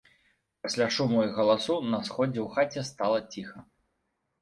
Пасля 0.63 0.87
шуму 0.95 1.19
і 1.27 1.35
галасу 1.37 1.77
на 1.91 2.01
сходзе 2.09 2.39
ў 2.47 2.49
хаце 2.59 2.89
стала 2.91 3.25
ціха. 3.33 3.59